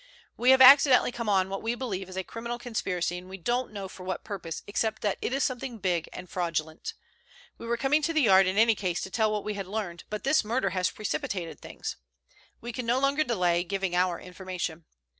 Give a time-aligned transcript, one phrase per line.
[0.35, 3.87] We have accidentally come on what we believe is a criminal conspiracy, we don't know
[3.87, 6.95] for what purpose, except that it is something big and fraudulent.
[7.59, 10.05] We were coming to the Yard in any case to tell what we had learned,
[10.09, 11.97] but this murder has precipitated things.
[12.61, 14.85] We can no longer delay giving our information.